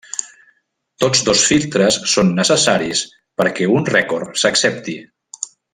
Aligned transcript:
Tots 1.03 1.21
dos 1.27 1.43
filtres 1.49 1.99
són 2.15 2.33
necessaris 2.41 3.05
perquè 3.43 3.71
un 3.77 3.89
rècord 3.95 4.45
s'accepti. 4.45 4.99